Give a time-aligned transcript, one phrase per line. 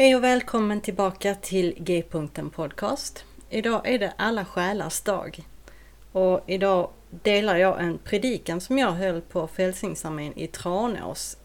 [0.00, 3.24] Hej och välkommen tillbaka till G-punkten Podcast.
[3.50, 5.44] Idag är det alla själars dag.
[6.12, 11.36] Och idag delar jag en predikan som jag höll på Frälsningsarmén i Tranås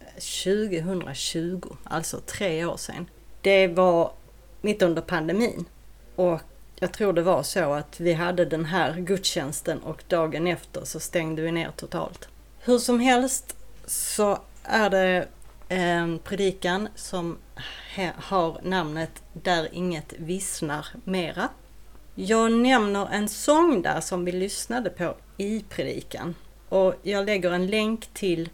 [0.44, 3.09] 2020, alltså tre år sedan.
[3.42, 4.11] Det var
[4.61, 5.66] mitt under pandemin
[6.16, 6.42] och
[6.76, 11.00] jag tror det var så att vi hade den här gudstjänsten och dagen efter så
[11.00, 12.28] stängde vi ner totalt.
[12.59, 15.28] Hur som helst så är det
[15.70, 17.38] en predikan som
[18.17, 21.49] har namnet Där inget vissnar mera.
[22.15, 26.36] Jag nämner en sång där som vi lyssnade på i predikan
[26.70, 28.49] och jag lägger en länk till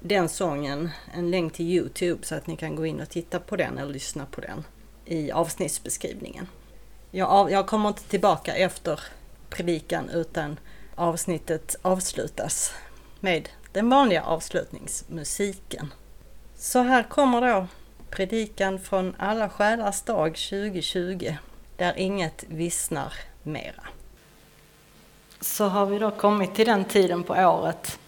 [0.00, 3.56] den sången, en länk till Youtube så att ni kan gå in och titta på
[3.56, 4.64] den eller lyssna på den
[5.04, 6.46] i avsnittsbeskrivningen.
[7.10, 9.00] Jag, av, jag kommer inte tillbaka efter
[9.50, 10.58] predikan utan
[10.94, 12.72] avsnittet avslutas
[13.20, 15.94] med den vanliga avslutningsmusiken.
[16.56, 17.66] Så här kommer då
[18.10, 21.36] predikan från Alla själars dag 2020
[21.76, 23.82] där inget vissnar mera.
[25.40, 27.98] Så har vi då kommit till den tiden på året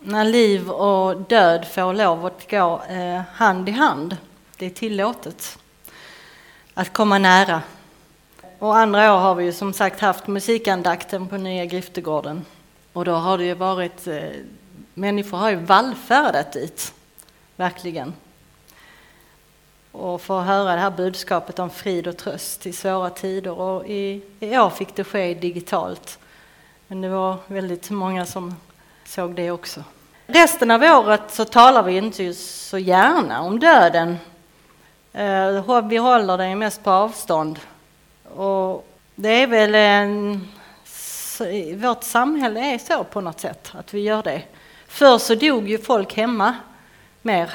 [0.00, 4.16] när liv och död får lov att gå eh, hand i hand.
[4.56, 5.58] Det är tillåtet
[6.74, 7.62] att komma nära.
[8.58, 12.44] Och andra år har vi ju som sagt haft musikandakten på Nya Griftegården.
[12.92, 14.22] Och då har det ju varit, eh,
[14.94, 16.94] människor har ju vallfärdat dit,
[17.56, 18.12] verkligen
[19.94, 23.60] och få höra det här budskapet om frid och tröst i svåra tider.
[23.60, 26.18] Och i, i år fick det ske digitalt.
[26.86, 28.54] Men det var väldigt många som
[29.06, 29.84] såg det också.
[30.26, 34.16] Resten av året så talar vi inte så gärna om döden.
[35.12, 37.58] Eh, vi håller den mest på avstånd.
[38.34, 40.48] Och det är väl en...
[41.74, 44.42] Vårt samhälle är så på något sätt, att vi gör det.
[44.88, 46.54] Förr så dog ju folk hemma
[47.22, 47.50] mer.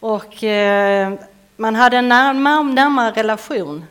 [0.00, 1.12] Och eh,
[1.58, 3.84] man hade en närmare relation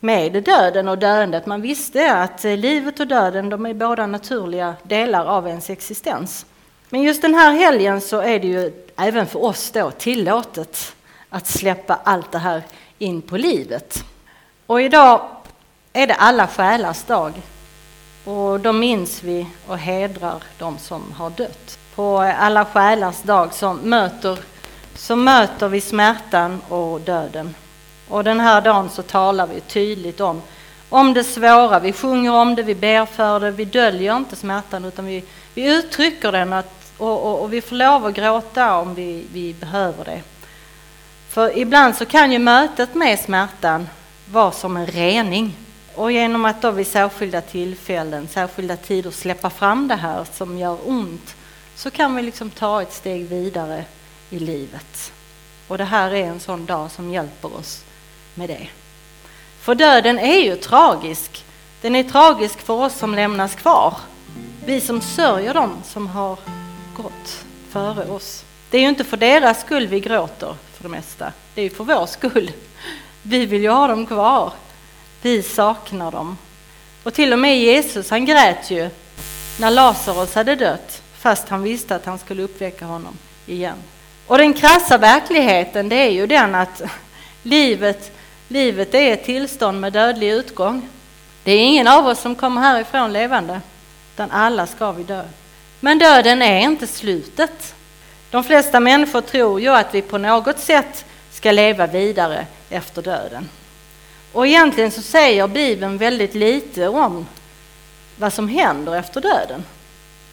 [0.00, 1.46] med döden och döendet.
[1.46, 6.46] Man visste att eh, livet och döden de är båda naturliga delar av ens existens.
[6.88, 10.96] Men just den här helgen så är det ju även för oss då tillåtet
[11.28, 12.62] att släppa allt det här
[12.98, 14.04] in på livet.
[14.66, 15.28] Och idag
[15.92, 17.32] är det alla själars dag.
[18.24, 21.78] Och då minns vi och hedrar de som har dött.
[21.94, 24.38] På alla själars dag som möter
[24.96, 27.54] så möter vi smärtan och döden.
[28.08, 30.42] Och den här dagen så talar vi tydligt om,
[30.88, 31.78] om det svåra.
[31.78, 35.24] Vi sjunger om det, vi ber för det, vi döljer inte smärtan utan vi,
[35.54, 39.54] vi uttrycker den att, och, och, och vi får lov att gråta om vi, vi
[39.54, 40.22] behöver det.
[41.28, 43.88] För ibland så kan ju mötet med smärtan
[44.30, 45.56] vara som en rening.
[45.94, 50.78] Och genom att då vid särskilda tillfällen, särskilda tider släppa fram det här som gör
[50.84, 51.34] ont
[51.74, 53.84] så kan vi liksom ta ett steg vidare
[54.30, 55.12] i livet.
[55.68, 57.82] Och det här är en sån dag som hjälper oss
[58.34, 58.68] med det.
[59.60, 61.44] För döden är ju tragisk.
[61.80, 63.96] Den är tragisk för oss som lämnas kvar.
[64.64, 66.38] Vi som sörjer dem som har
[66.96, 68.44] gått före oss.
[68.70, 71.32] Det är ju inte för deras skull vi gråter för det mesta.
[71.54, 72.52] Det är ju för vår skull.
[73.22, 74.52] Vi vill ju ha dem kvar.
[75.22, 76.38] Vi saknar dem.
[77.02, 78.90] Och till och med Jesus, han grät ju
[79.60, 83.76] när Lazarus hade dött fast han visste att han skulle uppväcka honom igen.
[84.26, 86.82] Och den krassa verkligheten det är ju den att
[87.42, 88.12] livet,
[88.48, 90.88] livet är ett tillstånd med dödlig utgång.
[91.44, 93.60] Det är ingen av oss som kommer härifrån levande,
[94.14, 95.24] utan alla ska vi dö.
[95.80, 97.74] Men döden är inte slutet.
[98.30, 103.48] De flesta människor tror ju att vi på något sätt ska leva vidare efter döden.
[104.32, 107.26] Och egentligen så säger Bibeln väldigt lite om
[108.16, 109.64] vad som händer efter döden.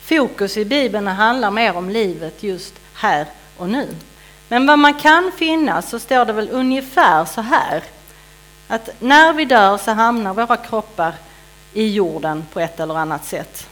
[0.01, 3.25] Fokus i Bibeln handlar mer om livet just här
[3.57, 3.95] och nu.
[4.47, 7.83] Men vad man kan finna så står det väl ungefär så här.
[8.67, 11.13] Att när vi dör så hamnar våra kroppar
[11.73, 13.69] i jorden på ett eller annat sätt.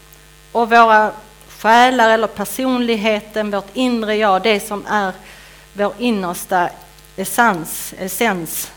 [0.52, 1.12] Och våra
[1.48, 5.12] själar eller personligheten, vårt inre jag, det som är
[5.72, 6.70] vår innersta
[7.16, 8.70] essens, essens,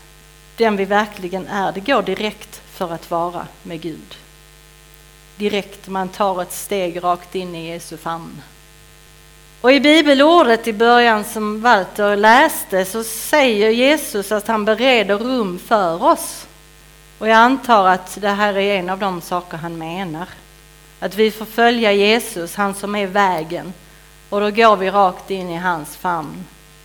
[0.56, 4.16] den vi verkligen är, det går direkt för att vara med Gud.
[5.36, 8.42] Direkt, man tar ett steg rakt in i Jesu famn.
[9.66, 15.58] Och i bibelordet i början som Walter läste så säger Jesus att han bereder rum
[15.58, 16.46] för oss.
[17.18, 20.28] Och jag antar att det här är en av de saker han menar.
[21.00, 23.72] Att vi får följa Jesus, han som är vägen.
[24.28, 26.44] Och då går vi rakt in i hans famn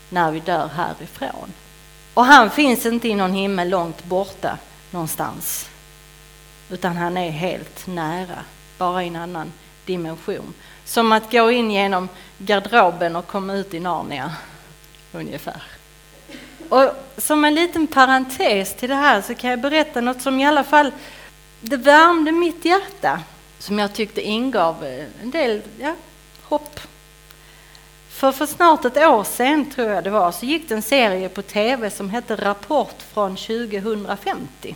[0.09, 1.53] när vi dör härifrån.
[2.13, 4.57] Och han finns inte i någon himmel långt borta
[4.91, 5.69] någonstans.
[6.69, 8.43] Utan han är helt nära,
[8.77, 9.51] bara i en annan
[9.85, 10.53] dimension.
[10.91, 14.35] Som att gå in genom garderoben och komma ut i Narnia,
[15.11, 15.63] ungefär.
[16.69, 20.45] Och som en liten parentes till det här så kan jag berätta något som i
[20.45, 20.91] alla fall
[21.61, 23.19] det värmde mitt hjärta,
[23.59, 25.95] som jag tyckte ingav eh, en del ja,
[26.43, 26.79] hopp.
[28.09, 31.29] För, för snart ett år sedan, tror jag det var, så gick det en serie
[31.29, 34.75] på tv som hette Rapport från 2050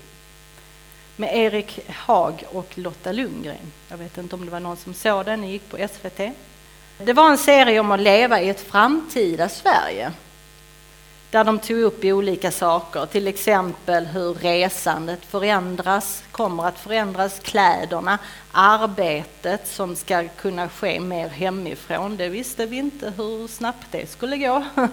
[1.16, 3.72] med Erik Hag och Lotta Lundgren.
[3.90, 6.22] Jag vet inte om det var någon som såg den, den gick på SVT.
[6.98, 10.12] Det var en serie om att leva i ett framtida Sverige
[11.36, 18.20] där de tog upp olika saker, till exempel hur resandet förändras, kommer att förändras, kläderna,
[18.52, 22.18] arbetet som ska kunna ske mer hemifrån.
[22.18, 24.66] Det visste vi inte hur snabbt det skulle gå.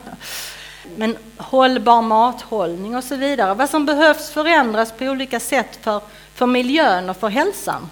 [0.96, 3.54] Men hållbar mathållning och så vidare.
[3.54, 6.00] Vad som behövs förändras på olika sätt för,
[6.34, 7.90] för miljön och för hälsan.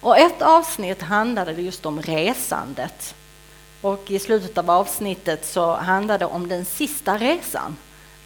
[0.00, 3.14] Och ett avsnitt handlade just om resandet.
[3.80, 7.76] Och i slutet av avsnittet så handlade det om den sista resan.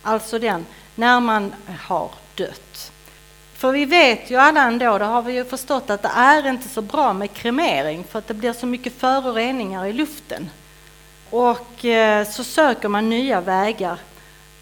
[0.03, 2.93] Alltså den när man har dött.
[3.55, 6.69] För vi vet ju alla ändå, det har vi ju förstått, att det är inte
[6.69, 10.51] så bra med kremering för att det blir så mycket föroreningar i luften.
[11.33, 13.99] Och eh, så söker man nya vägar.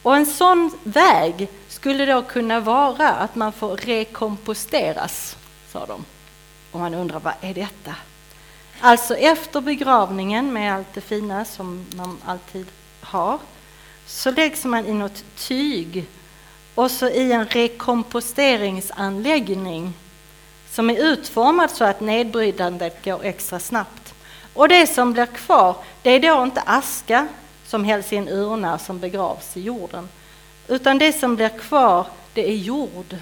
[0.02, 5.36] Och en sån väg skulle då kunna vara att man får rekomposteras,
[5.72, 6.04] sa de.
[6.70, 7.94] Och man undrar, vad är detta?
[8.80, 12.66] Alltså efter begravningen med allt det fina som man alltid
[13.00, 13.38] har,
[14.06, 16.06] så läggs man i något tyg
[16.74, 19.92] och så i en rekomposteringsanläggning
[20.70, 23.99] som är utformad så att nedbrytandet går extra snabbt.
[24.54, 27.28] Och det som blir kvar, det är då inte aska
[27.66, 30.08] som hälls i en urna som begravs i jorden,
[30.68, 33.16] utan det som blir kvar, det är jord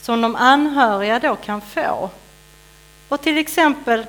[0.00, 2.10] som de anhöriga då kan få
[3.08, 4.06] och till exempel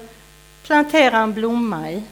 [0.64, 2.04] plantera en blomma i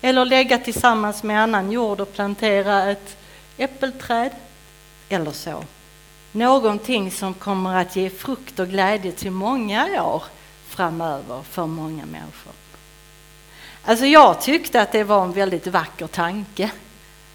[0.00, 3.16] eller lägga tillsammans med annan jord och plantera ett
[3.56, 4.30] äppelträd
[5.08, 5.64] eller så.
[6.32, 10.22] Någonting som kommer att ge frukt och glädje till många år
[10.68, 12.52] framöver för många människor.
[13.84, 16.70] Alltså jag tyckte att det var en väldigt vacker tanke.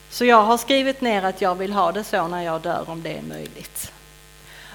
[0.10, 3.04] Så jag har skrivit ner att jag vill ha det så när jag dör om
[3.04, 3.92] det är möjligt.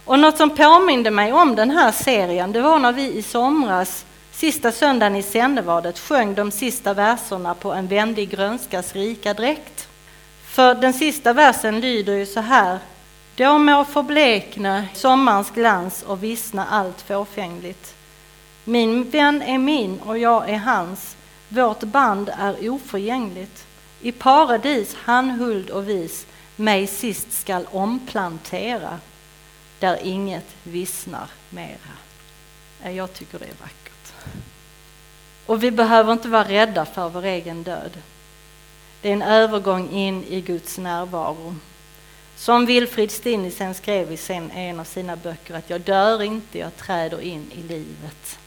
[0.05, 4.05] Och något som påminde mig om den här serien, det var när vi i somras
[4.41, 9.89] Sista söndagen i sändevadet sjöng de sista verserna på En vänlig grönskas rika dräkt.
[10.45, 12.79] För den sista versen lyder ju så här.
[13.37, 17.95] Då må förblekna sommarens glans och vissna allt fåfängligt.
[18.65, 21.17] Min vän är min och jag är hans.
[21.53, 23.67] Vårt band är oförgängligt.
[24.01, 26.27] I paradis han huld och vis
[26.57, 29.01] mig sist skall omplantera
[29.79, 32.93] där inget vissnar mera.
[32.95, 34.13] Jag tycker det är vackert.
[35.47, 37.99] Och vi behöver inte vara rädda för vår egen död.
[39.03, 41.55] Det är en övergång in i Guds närvaro.
[42.37, 44.19] Som Wilfrid Stinnesen skrev i
[44.55, 48.40] en av sina böcker att jag dör inte, jag träder in i livet.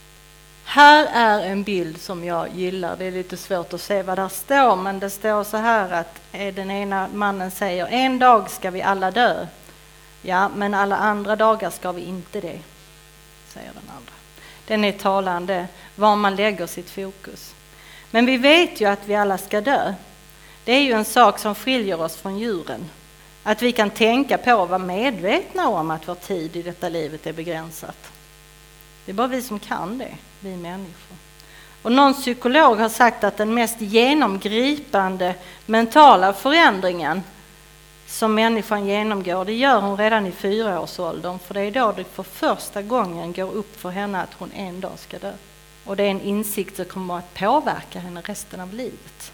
[0.73, 2.97] Här är en bild som jag gillar.
[2.97, 6.21] Det är lite svårt att se vad där står, men det står så här att
[6.31, 9.47] eh, den ena mannen säger en dag ska vi alla dö.
[10.21, 12.59] Ja, men alla andra dagar ska vi inte det,
[13.47, 14.13] säger den andra.
[14.67, 17.55] Den är talande var man lägger sitt fokus.
[18.11, 19.93] Men vi vet ju att vi alla ska dö.
[20.63, 22.89] Det är ju en sak som skiljer oss från djuren.
[23.43, 27.27] Att vi kan tänka på och vara medvetna om att vår tid i detta livet
[27.27, 28.11] är begränsat.
[29.05, 31.17] Det är bara vi som kan det, vi människor.
[31.81, 35.35] Och någon psykolog har sagt att den mest genomgripande
[35.65, 37.23] mentala förändringen
[38.07, 42.23] som människan genomgår, det gör hon redan i fyraårsåldern, för det är då det för
[42.23, 45.33] första gången går upp för henne att hon en dag ska dö.
[45.85, 49.31] Och det är en insikt som kommer att påverka henne resten av livet.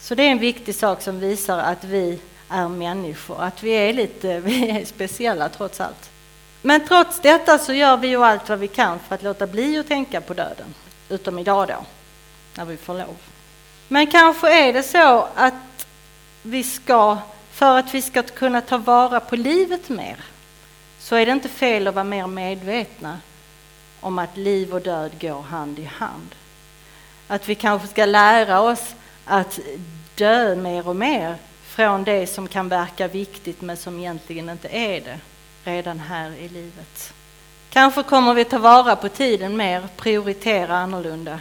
[0.00, 3.92] Så det är en viktig sak som visar att vi är människor, att vi är
[3.92, 6.10] lite vi är speciella trots allt.
[6.66, 9.78] Men trots detta så gör vi ju allt vad vi kan för att låta bli
[9.78, 10.74] att tänka på döden,
[11.08, 11.84] utom idag då,
[12.56, 13.16] när vi får lov.
[13.88, 15.86] Men kanske är det så att
[16.42, 17.18] vi ska,
[17.50, 20.16] för att vi ska kunna ta vara på livet mer,
[20.98, 23.18] så är det inte fel att vara mer medvetna
[24.00, 26.34] om att liv och död går hand i hand.
[27.28, 28.94] Att vi kanske ska lära oss
[29.24, 29.58] att
[30.14, 35.00] dö mer och mer från det som kan verka viktigt men som egentligen inte är
[35.00, 35.20] det
[35.64, 37.12] redan här i livet.
[37.70, 41.40] Kanske kommer vi ta vara på tiden mer, prioritera annorlunda.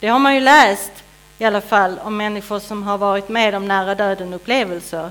[0.00, 0.92] Det har man ju läst
[1.38, 5.10] i alla fall om människor som har varit med om nära döden-upplevelser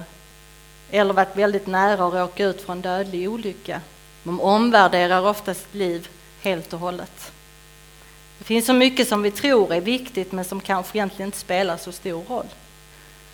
[0.92, 3.82] eller varit väldigt nära att råka ut för en dödlig olycka.
[4.24, 6.08] De omvärderar ofta sitt liv
[6.42, 7.32] helt och hållet.
[8.38, 11.78] Det finns så mycket som vi tror är viktigt men som kanske egentligen inte spelar
[11.78, 12.46] så stor roll.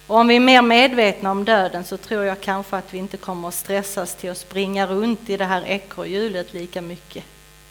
[0.10, 3.18] Och om vi är mer medvetna om döden så tror jag kanske att vi inte
[3.18, 7.24] kommer att stressas till att springa runt i det här ekorrhjulet lika mycket.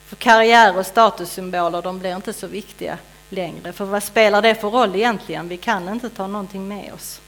[0.06, 3.72] För karriär och statussymboler de blir inte så viktiga längre.
[3.72, 5.48] För vad spelar det för roll egentligen?
[5.48, 7.20] Vi kan inte ta någonting med oss.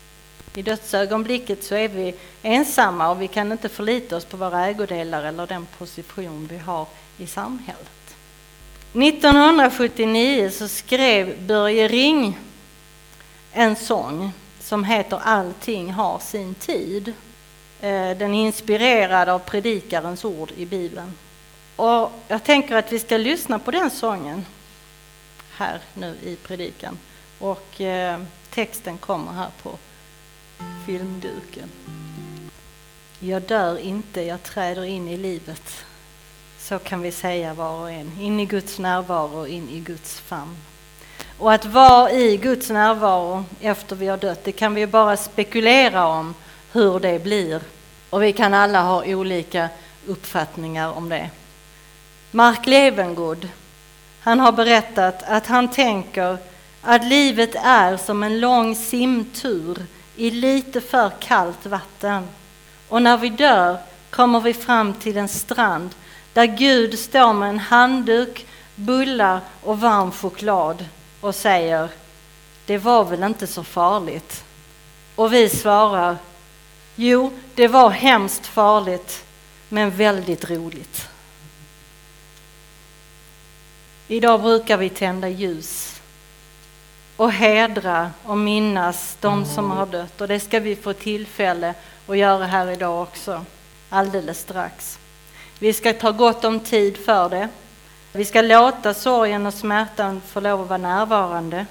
[0.54, 5.24] I dödsögonblicket så är vi ensamma och vi kan inte förlita oss på våra ägodelar
[5.24, 6.86] eller den position vi har
[7.18, 8.16] i samhället.
[8.92, 12.38] 1979 så skrev Börje Ring
[13.52, 14.32] en sång
[14.70, 17.08] som heter Allting har sin tid.
[17.80, 21.12] Eh, den är inspirerad av predikarens ord i Bibeln.
[21.76, 24.46] Och jag tänker att vi ska lyssna på den sången
[25.52, 26.98] här nu i predikan.
[27.38, 29.78] Och eh, texten kommer här på
[30.86, 31.68] filmduken.
[33.18, 35.84] Jag dör inte, jag träder in i livet.
[36.58, 38.20] Så kan vi säga var och en.
[38.20, 40.56] In i Guds närvaro, in i Guds famn.
[41.40, 46.06] Och att vara i Guds närvaro efter vi har dött, det kan vi bara spekulera
[46.06, 46.34] om
[46.72, 47.60] hur det blir.
[48.10, 49.68] Och vi kan alla ha olika
[50.06, 51.30] uppfattningar om det.
[52.30, 53.48] Mark Levengood,
[54.20, 56.38] han har berättat att han tänker
[56.82, 62.28] att livet är som en lång simtur i lite för kallt vatten.
[62.88, 63.78] Och när vi dör
[64.10, 65.90] kommer vi fram till en strand
[66.32, 70.84] där Gud står med en handduk, bullar och varm choklad
[71.20, 71.88] och säger
[72.66, 74.44] det var väl inte så farligt.
[75.14, 76.16] Och vi svarar
[76.94, 79.24] jo, det var hemskt farligt
[79.68, 81.08] men väldigt roligt.
[84.08, 86.00] Idag brukar vi tända ljus
[87.16, 91.74] och hedra och minnas de som har dött och det ska vi få tillfälle
[92.06, 93.44] att göra här idag också,
[93.88, 94.98] alldeles strax.
[95.58, 97.48] Vi ska ta gott om tid för det.
[98.12, 101.66] Vi ska låta sorgen och smärtan få lov att vara närvarande.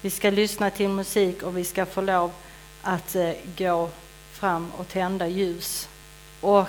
[0.00, 2.32] Vi ska lyssna till musik och vi ska få lov
[2.82, 3.90] att eh, gå
[4.32, 5.88] fram och tända ljus.
[6.40, 6.68] Och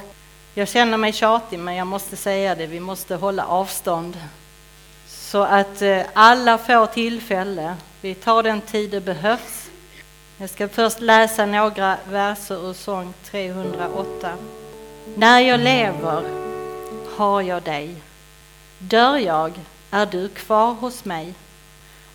[0.54, 4.18] jag känner mig tjatig, men jag måste säga det, vi måste hålla avstånd.
[5.08, 7.76] Så att eh, alla får tillfälle.
[8.02, 9.70] Vi tar den tid det behövs.
[10.38, 14.34] Jag ska först läsa några verser ur sång 308.
[15.16, 16.24] När jag lever
[17.18, 17.96] har jag dig.
[18.88, 19.54] Dör jag
[19.92, 21.34] är du kvar hos mig.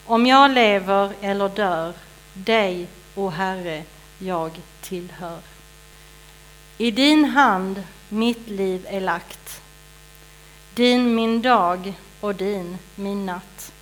[0.06, 1.92] Om jag lever eller dör,
[2.34, 3.82] dig, o Herre,
[4.18, 4.50] jag
[4.80, 5.38] tillhör.
[6.78, 9.62] I din hand mitt liv är lagt,
[10.74, 13.72] din min dag och din min natt.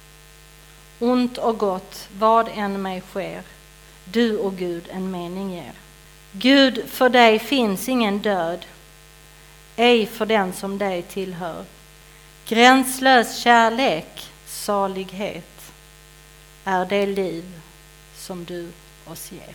[0.99, 3.42] Ont och gott, vad än mig sker,
[4.04, 5.73] du och Gud en mening ger.
[6.33, 8.66] Gud, för dig finns ingen död,
[9.76, 11.64] ej för den som dig tillhör.
[12.48, 15.72] Gränslös kärlek, salighet
[16.64, 17.44] är det liv
[18.14, 18.68] som du
[19.06, 19.54] oss ger.